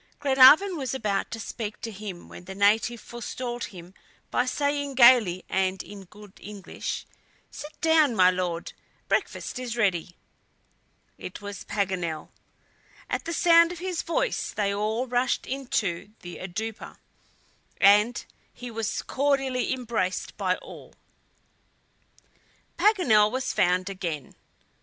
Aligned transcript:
Glenarvan 0.19 0.77
was 0.77 0.95
about 0.95 1.29
to 1.29 1.39
speak 1.39 1.79
to 1.81 1.91
him 1.91 2.27
when 2.27 2.45
the 2.45 2.55
native 2.55 2.99
forestalled 2.99 3.65
him 3.65 3.93
by 4.31 4.47
saying 4.47 4.95
gayly 4.95 5.45
and 5.47 5.83
in 5.83 6.05
good 6.05 6.33
English: 6.39 7.05
"Sit 7.51 7.79
down, 7.81 8.15
my 8.15 8.31
Lord; 8.31 8.73
breakfast 9.07 9.59
is 9.59 9.77
ready." 9.77 10.15
It 11.19 11.39
was 11.39 11.65
Paganel. 11.65 12.29
At 13.11 13.25
the 13.25 13.31
sound 13.33 13.71
of 13.71 13.77
his 13.77 14.01
voice 14.01 14.49
they 14.49 14.73
all 14.73 15.05
rushed 15.05 15.45
into 15.45 16.13
the 16.21 16.37
"oudoupa," 16.37 16.97
and 17.79 18.25
he 18.51 18.71
was 18.71 19.03
cordially 19.03 19.71
embraced 19.71 20.33
all 20.39 20.83
round. 20.83 20.95
Paganel 22.79 23.29
was 23.29 23.53
found 23.53 23.87
again. 23.87 24.33